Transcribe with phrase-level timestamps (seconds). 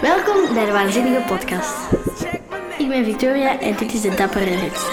[0.00, 1.74] Welkom bij de Waanzinnige Podcast.
[2.78, 4.92] Ik ben Victoria en dit is de Dappere Ritster.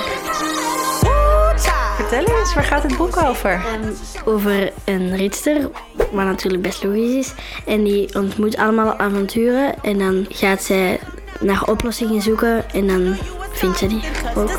[1.95, 3.51] Vertel eens, waar gaat het boek over?
[3.51, 3.93] Ehm,
[4.25, 7.33] over een ritster, wat natuurlijk best logisch is.
[7.65, 10.99] En die ontmoet allemaal avonturen en dan gaat zij
[11.39, 13.15] naar oplossingen zoeken en dan
[13.51, 14.01] vindt ze die
[14.35, 14.49] ook.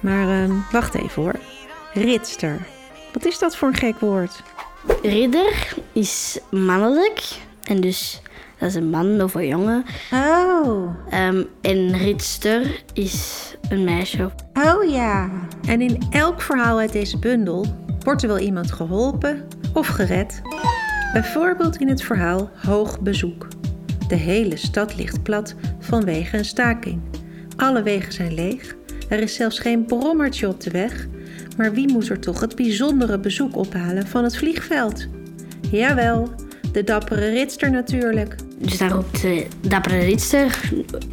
[0.00, 1.34] Maar ehm, wacht even hoor.
[1.92, 2.58] Ritster.
[3.12, 4.42] Wat is dat voor een gek woord?
[5.02, 7.22] Ridder is mannelijk
[7.62, 8.22] en dus
[8.58, 9.84] dat is een man of een jongen.
[10.12, 14.30] Oh, Ehm, en ritster is een meisje.
[14.54, 15.30] oh ja.
[15.68, 17.66] En in elk verhaal uit deze bundel
[18.04, 20.42] wordt er wel iemand geholpen of gered.
[21.12, 23.48] Bijvoorbeeld in het verhaal Hoog Bezoek.
[24.08, 27.00] De hele stad ligt plat vanwege een staking.
[27.56, 28.76] Alle wegen zijn leeg.
[29.10, 31.06] Er is zelfs geen brommertje op de weg.
[31.56, 35.06] Maar wie moet er toch het bijzondere bezoek ophalen van het vliegveld?
[35.70, 36.30] Jawel,
[36.72, 38.34] de dappere ritster natuurlijk.
[38.58, 40.60] Dus dan roept de dappere ritster,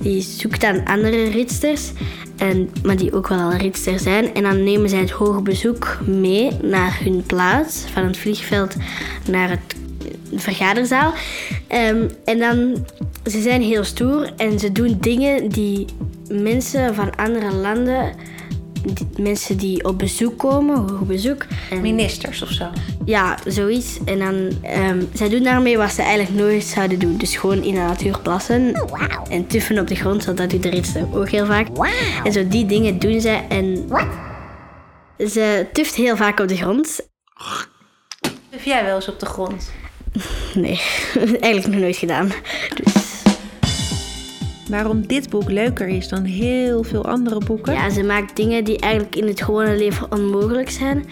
[0.02, 1.92] die zoekt dan andere ritsters,
[2.36, 4.34] en, maar die ook wel al ritster zijn.
[4.34, 8.76] En dan nemen zij het hoge bezoek mee naar hun plaats, van het vliegveld
[9.30, 9.76] naar het
[10.36, 11.14] vergaderzaal.
[11.68, 12.86] Ehm, en dan,
[13.32, 15.86] ze zijn heel stoer en ze doen dingen die
[16.32, 18.14] mensen van andere landen,
[18.94, 21.46] die- mensen die op bezoek komen, hoog bezoek.
[21.70, 22.66] en- Ministers of zo.
[23.06, 24.00] ja, zoiets.
[24.06, 27.18] En dan, ehm zij doen daarmee wat ze eigenlijk nooit zouden doen.
[27.18, 28.74] Dus gewoon in de natuur plassen
[29.30, 31.68] en tuffen op de grond, zodat doet de ritster ook heel vaak.
[32.24, 33.46] En zo die dingen doen zij.
[33.50, 33.90] En
[35.30, 37.08] ze tuft heel vaak op de grond.
[38.50, 39.72] Heb jij wel eens op de grond?
[40.54, 40.82] Nee,
[41.42, 42.32] eigenlijk nog nooit gedaan.
[42.84, 43.08] Dus
[44.70, 47.74] Waarom dit boek leuker is dan heel veel andere boeken?
[47.74, 51.06] ja, ze maakt dingen die eigenlijk in het gewone leven onmogelijk zijn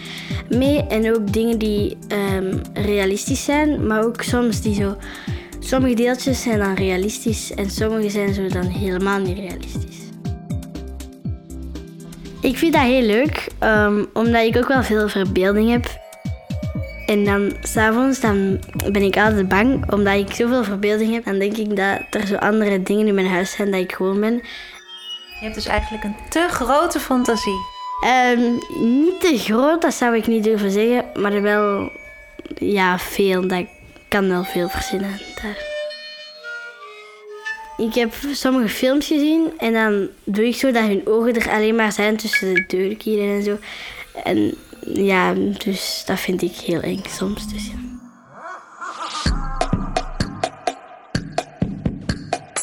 [0.48, 0.82] mee.
[0.82, 4.96] En ook dingen die ehm, realistisch zijn, maar ook soms die zo...
[5.58, 9.96] Sommige deeltjes zijn dan realistisch en sommige zijn zo dan helemaal niet realistisch.
[12.40, 16.05] Ik vind dat heel leuk, ehm, omdat ik ook wel veel verbeelding heb.
[17.06, 18.60] En dan s'avonds dan
[18.92, 21.24] ben ik altijd bang, omdat ik zoveel verbeelding heb.
[21.24, 24.20] Dan denk ik dat er zo andere dingen in mijn huis zijn dat ik gewoon
[24.20, 24.34] ben.
[24.34, 27.74] Je hebt dus eigenlijk een te grote fantasie.
[28.00, 31.90] Ehm, niet te groot, dat zou ik niet durven zeggen, maar wel
[32.58, 33.48] ja, veel.
[33.48, 33.68] Dat ik
[34.08, 35.74] kan wel veel verzinnen daar.
[37.76, 41.74] Ik heb sommige films gezien en dan doe ik zo dat hun ogen er alleen
[41.74, 43.58] maar zijn tussen de deurkieren en zo.
[44.24, 44.54] En
[44.94, 47.48] ja, dus dat vind ik heel eng soms.
[47.52, 47.74] Dus ja.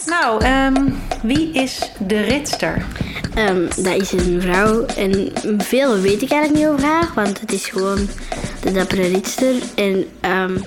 [0.05, 0.89] Nou, ehm,
[1.23, 2.85] wie is de ritster?
[3.35, 7.51] Ehm, dat is een vrouw en veel weet ik eigenlijk niet over haar, want het
[7.51, 8.07] is gewoon
[8.61, 9.53] de dappere ritster.
[9.75, 10.57] En ehm,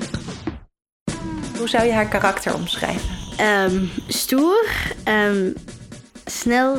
[1.59, 3.11] Hoe zou je haar karakter omschrijven?
[4.09, 4.66] Stoer,
[6.25, 6.78] snel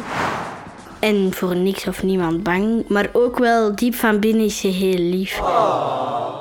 [1.00, 2.88] en voor niks of niemand bang.
[2.88, 5.40] Maar ook wel diep van binnen is ze heel lief.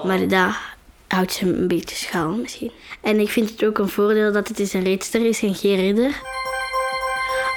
[0.04, 0.54] Maar dat
[1.08, 2.70] houdt ze een beetje schaal misschien.
[3.00, 6.20] En ik vind het ook een voordeel dat het een ritster is en geen ridder.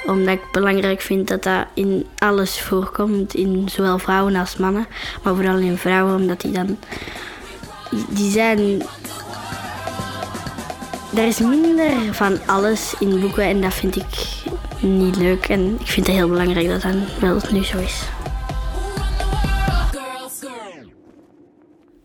[0.06, 3.34] Omdat ik belangrijk vind dat dat in alles voorkomt.
[3.34, 4.86] In zowel vrouwen als mannen.
[5.22, 6.78] Maar vooral in vrouwen, omdat die dan...
[8.08, 8.82] Die zijn
[11.14, 14.42] er is minder van alles in boeken en dat vind ik
[14.80, 15.48] niet leuk.
[15.48, 18.08] En ik vind het heel belangrijk dat dat wel nu zo is.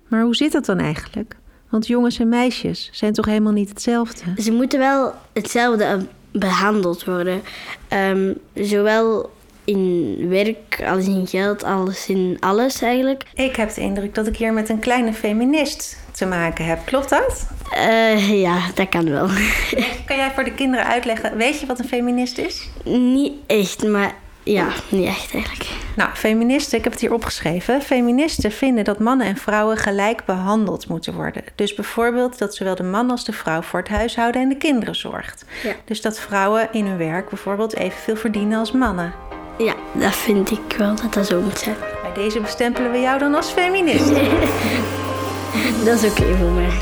[0.07, 1.37] Maar hoe zit dat dan eigenlijk?
[1.69, 4.41] Want jongens en meisjes zijn toch helemaal niet hetzelfde?
[4.41, 5.97] Ze moeten wel hetzelfde eh,
[6.31, 7.41] behandeld worden.
[7.87, 9.31] Ehm, zowel
[9.65, 13.23] in werk als in geld, als in alles eigenlijk.
[13.33, 16.79] Ik heb de indruk dat ik hier met een kleine feminist te maken heb.
[16.85, 17.47] Klopt dat?
[17.71, 19.27] Eh, ja, dat kan wel.
[20.07, 22.69] Kan jij voor de kinderen uitleggen, weet je wat een feminist is?
[22.83, 24.13] niet echt, maar
[24.45, 25.69] ja, niet echt eigenlijk.
[25.95, 27.81] Nou, feministen, ik heb het hier opgeschreven.
[27.81, 31.43] Feministen vinden dat mannen en vrouwen gelijk behandeld moeten worden.
[31.55, 34.95] Dus bijvoorbeeld dat zowel de man als de vrouw voor het huishouden en de kinderen
[34.95, 35.45] zorgt.
[35.63, 35.73] Ja.
[35.85, 39.13] Dus dat vrouwen in hun werk bijvoorbeeld evenveel verdienen als mannen.
[39.57, 41.75] Ja, dat vind ik wel dat dat zo moet zijn.
[42.01, 44.07] Bij deze bestempelen we jou dan als feminist.
[45.85, 46.77] Dat is oké voor mij.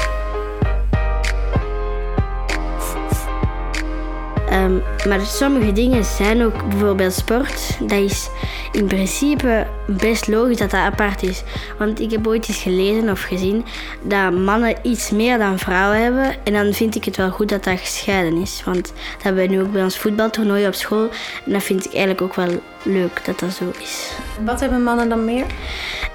[4.53, 4.77] Ehm,
[5.07, 7.77] maar sommige dingen zijn ook bijvoorbeeld sport.
[7.79, 8.29] Dat is
[8.71, 11.43] in principe best logisch dat dat apart is.
[11.77, 13.65] Want ik heb ooit eens gelezen of gezien
[14.01, 16.35] dat mannen iets meer dan vrouwen hebben.
[16.43, 18.61] En dan vind ik het wel goed dat dat gescheiden is.
[18.65, 21.09] Want dat hebben we nu ook bij ons voetbaltoernooi op school.
[21.45, 24.11] En dat vind ik eigenlijk ook wel leuk dat dat zo is.
[24.45, 25.45] Wat hebben mannen dan meer?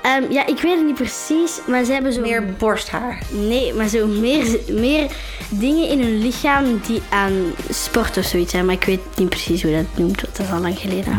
[0.03, 2.21] Ehm, ja, ik weet het niet precies, maar ze hebben zo...
[2.21, 3.23] Meer borsthaar.
[3.31, 5.11] Nee, maar zo meer, meer
[5.49, 8.65] dingen in hun lichaam die aan sport of zoiets zijn.
[8.65, 11.13] Maar ik weet niet precies hoe dat noemt, want dat is al lang geleden.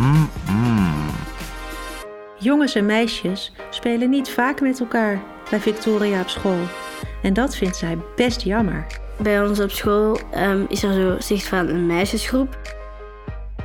[2.40, 6.60] Jongens en meisjes spelen niet vaak met elkaar bij Victoria op school.
[7.22, 8.86] En dat vindt zij best jammer.
[9.18, 12.79] Bij ons op school ehm, is er zo zicht van een meisjesgroep.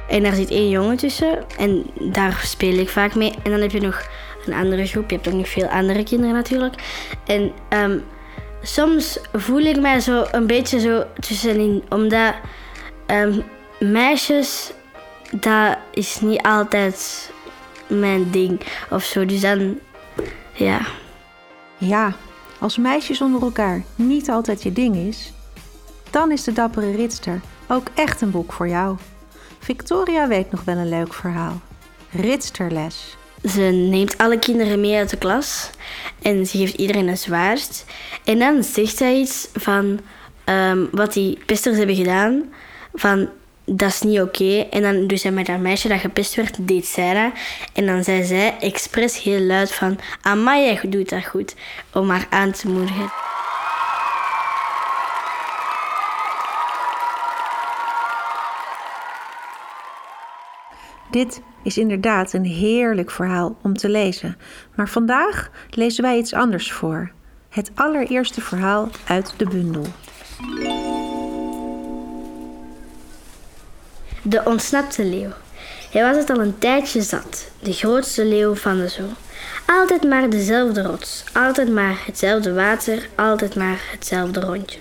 [0.09, 1.45] En daar zit één jongen tussen.
[1.59, 3.35] En daar speel ik vaak mee.
[3.43, 4.09] En dan heb je nog
[4.47, 5.11] een andere groep.
[5.11, 6.75] Je hebt ook nog veel andere kinderen natuurlijk.
[7.27, 7.99] En ehm,
[8.63, 11.83] soms voel ik mij zo een beetje zo tussenin.
[11.89, 12.35] Omdat
[13.07, 13.41] ehm,
[13.81, 14.73] meisjes,
[15.31, 17.31] dat is niet altijd
[17.87, 18.61] mijn ding
[18.91, 19.27] of zo.
[19.27, 19.79] Dus dan,
[20.53, 20.81] ja.
[21.77, 22.13] Ja,
[22.59, 25.33] als meisjes onder elkaar niet altijd je ding is,
[26.11, 28.97] dan is de dappere ritster ook echt een boek voor jou.
[29.65, 31.61] Victoria weet nog wel een leuk verhaal.
[32.11, 33.17] Ritsterles.
[33.45, 35.71] Ze neemt alle kinderen mee uit de klas
[36.23, 37.85] en ze geeft iedereen een zwaard.
[38.25, 40.01] En dan zegt zij iets van
[40.45, 42.53] ehm, wat die pesters hebben gedaan.
[42.95, 43.29] Van
[43.65, 44.67] dat is niet oké.
[44.71, 47.33] En dan doet zij met dat meisje dat gepest werd, deed zij.
[47.73, 51.55] En dan zei zij expres heel luid van Amai, jij doet dat goed.
[51.93, 53.13] Om haar aan te moedigen.
[61.15, 64.37] Dit is inderdaad een heerlijk verhaal om te lezen.
[64.75, 67.11] Maar vandaag lezen wij iets anders voor.
[67.49, 69.87] Het allereerste verhaal uit de bundel.
[74.23, 75.31] De ontsnapte leeuw.
[75.91, 79.09] Hij was het al een tijdje zat, de grootste leeuw van de zoo.
[79.67, 84.79] Altijd maar dezelfde rots, altijd maar hetzelfde water, altijd maar hetzelfde rondje.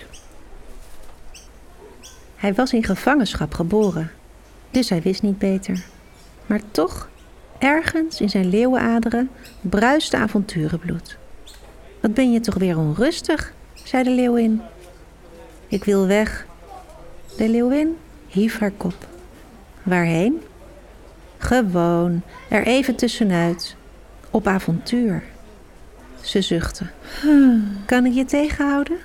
[2.36, 4.10] Hij was in gevangenschap geboren,
[4.70, 5.84] dus hij wist niet beter.
[6.46, 7.08] Maar toch,
[7.58, 9.30] ergens in zijn leeuwenaderen
[9.60, 11.16] bruiste avonturenbloed.
[12.00, 13.52] Wat ben je toch weer onrustig,
[13.84, 14.62] zei de leeuwin.
[15.68, 16.46] Ik wil weg.
[17.36, 17.96] De leeuwin
[18.26, 19.06] hief haar kop.
[19.82, 20.40] Waarheen?
[21.38, 23.76] Gewoon, er even tussenuit.
[24.30, 25.22] Op avontuur.
[26.20, 26.86] Ze zuchtte.
[27.86, 28.98] Kan ik je tegenhouden?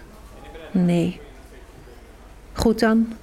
[0.72, 1.20] Nee.
[2.54, 3.14] Goed dan.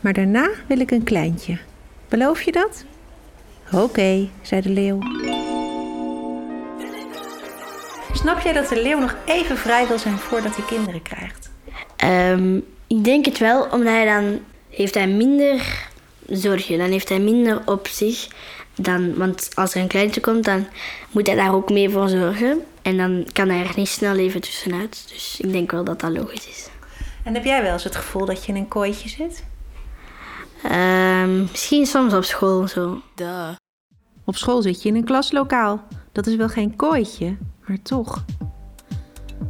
[0.00, 1.58] Maar daarna wil ik een kleintje.
[2.08, 2.84] Beloof je dat?
[3.74, 4.98] Oké, zei de leeuw.
[8.12, 11.50] Snap jij dat de leeuw nog even vrij wil zijn voordat hij kinderen krijgt?
[11.96, 15.86] Ehm, ik denk het wel, omdat hij dan heeft hij minder
[16.26, 16.78] zorgen.
[16.78, 18.28] Dan heeft hij minder op zich.
[18.74, 20.66] Dan, want als er een kleintje komt, dan
[21.10, 22.64] moet hij daar ook mee voor zorgen.
[22.82, 25.04] En dan kan hij er niet snel even tussenuit.
[25.08, 26.68] Dus ik denk wel dat dat logisch is.
[27.24, 29.44] En heb jij wel eens het gevoel dat je in een kooitje zit?
[30.62, 33.00] Ehm, misschien soms op school zo.
[34.32, 35.84] Op school zit je in een klaslokaal.
[36.12, 37.36] Dat is wel geen kooitje,
[37.66, 38.24] maar toch.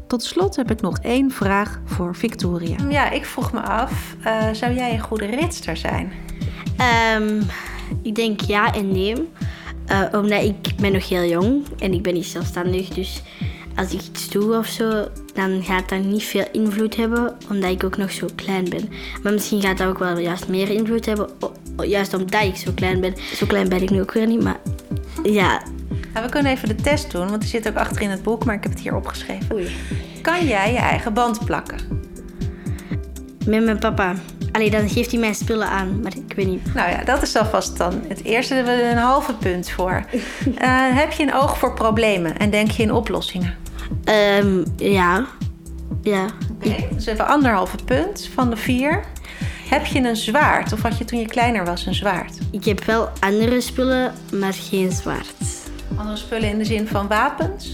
[0.06, 2.76] Tot slot heb ik nog één vraag voor Victoria.
[2.88, 6.12] Ja, ik vroeg me af, eh, zou jij een goede ritster zijn?
[6.76, 7.42] Ehm,
[8.02, 9.28] ik denk ja en nee.
[9.86, 12.88] Eh, omdat ik ben nog heel jong en ik ben niet zelfstandig.
[12.88, 13.22] Dus
[13.76, 17.36] als ik iets doe of zo, dan gaat dat niet veel invloed hebben.
[17.50, 18.88] Omdat ik ook nog zo klein ben.
[19.22, 21.28] Maar misschien gaat dat ook wel juist meer invloed hebben.
[21.76, 23.14] Juist omdat ik zo klein ben.
[23.34, 24.42] Zo klein ben ik nu ook weer niet.
[24.42, 24.60] Maar
[25.22, 25.62] ja,
[26.12, 28.44] Nou, we kunnen even de test doen, want die zit ook achter in het boek,
[28.44, 29.54] maar ik heb het hier opgeschreven.
[29.54, 29.76] oei.
[30.22, 31.78] Kan jij je eigen band plakken?
[33.46, 34.14] Met mijn papa.
[34.52, 36.00] Allee, dan geeft hij mij spullen aan.
[36.00, 36.74] Maar ik weet niet.
[36.74, 40.04] Nou ja, dat is alvast dan het eerste daar hebben we een halve punt voor.
[40.56, 43.56] Eh, heb je een oog voor problemen en denk je in oplossingen?
[44.04, 45.26] Ehm, ja.
[46.02, 46.26] Ja.
[46.54, 49.04] Oké, dus even anderhalve punt van de vier.
[49.72, 52.38] Heb je een zwaard of had je toen je kleiner was een zwaard?
[52.50, 55.34] Ik heb wel andere spullen, maar geen zwaard.
[55.96, 57.72] Andere spullen in de zin van wapens?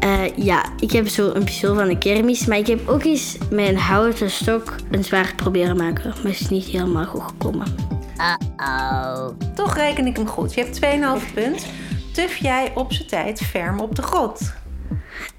[0.00, 3.36] Eh, ja, ik heb zo een pistool van de kermis, maar ik heb ook eens
[3.50, 6.08] met een houten stok een zwaard proberen maken.
[6.08, 7.66] Maar het is niet helemaal goed gekomen.
[9.54, 10.54] Toch reken ik hem goed.
[10.54, 10.80] Je hebt
[11.24, 11.66] 2,5 punt.
[12.12, 14.52] Tuf jij op zijn tijd ferm op de grot?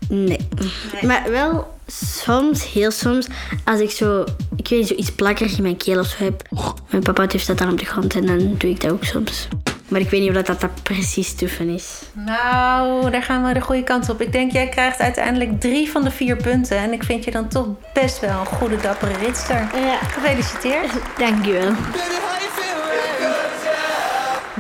[0.10, 0.48] Nee.
[1.02, 3.28] Maar wel soms, heel soms,
[3.64, 4.24] als ik zo,
[4.56, 6.42] ik weet niet, zoiets plakkerig in mijn keel of zo heb.
[6.90, 9.48] Mijn papa heeft dat dan op de grond en dan doe ik dat ook soms.
[9.88, 12.02] Maar ik weet niet of dat, dat, dat precies tuffen is.
[12.14, 14.22] Nou, daar gaan we de goede kant op.
[14.22, 16.78] Ik denk, jij krijgt uiteindelijk drie van de vier punten.
[16.78, 19.70] En ik vind je dan toch best wel een goede, dappere ritster.
[19.76, 19.98] Ja.
[19.98, 20.92] Gefeliciteerd.
[21.18, 21.74] Dankjewel.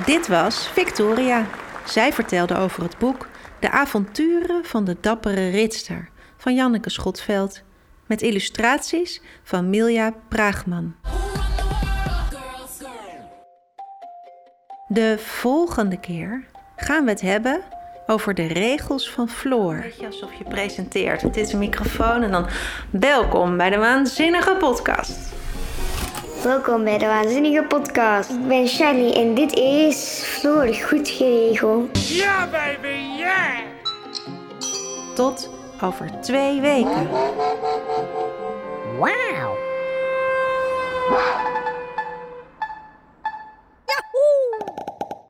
[0.06, 1.46] Dit was Victoria.
[1.86, 3.28] Zij vertelde over het boek
[3.60, 6.12] De avonturen van de dappere ritster
[6.44, 7.62] van Janneke Schotveld.
[8.06, 10.96] Met illustraties van Milja Praagman.
[14.88, 16.46] De volgende keer
[16.76, 17.62] gaan we het hebben
[18.08, 19.80] over de regels van Floor.
[19.82, 21.22] Beetje alsof je presenteert.
[21.22, 22.48] Dit is een microfoon en dan
[22.90, 25.34] welkom bij de Waanzinnige Podcast.
[26.44, 28.30] Welkom bij de Waanzinnige Podcast.
[28.30, 32.08] Ik ben Shani en dit is Floor Goed Geregeld.
[32.08, 33.60] Ja, baby, yeah!
[35.16, 37.10] Tot over twee weken.
[38.98, 39.58] Wow!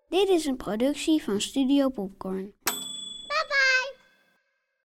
[0.09, 2.53] Dit is een productie van Studio Popcorn.